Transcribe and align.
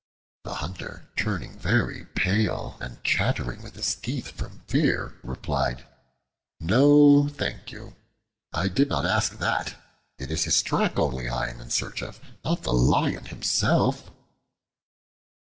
The 0.45 0.55
Hunter, 0.55 1.11
turning 1.15 1.59
very 1.59 2.05
pale 2.15 2.75
and 2.81 3.03
chattering 3.03 3.61
with 3.61 3.75
his 3.75 3.93
teeth 3.93 4.29
from 4.31 4.61
fear, 4.67 5.13
replied, 5.21 5.85
"No, 6.59 7.27
thank 7.27 7.71
you. 7.71 7.95
I 8.51 8.67
did 8.67 8.89
not 8.89 9.05
ask 9.05 9.33
that; 9.33 9.75
it 10.17 10.31
is 10.31 10.45
his 10.45 10.63
track 10.63 10.97
only 10.97 11.29
I 11.29 11.49
am 11.49 11.61
in 11.61 11.69
search 11.69 12.01
of, 12.01 12.19
not 12.43 12.63
the 12.63 12.73
Lion 12.73 13.25
himself." 13.25 14.09